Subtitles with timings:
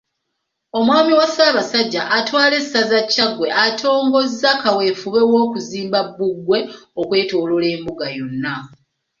[0.77, 6.59] Omwami wa Ssaabasajja atwala essaza Kyaggwe, atongozza kaweefube w'okuzimba bbugwe
[7.01, 8.55] okwetooloola Embuga yonna.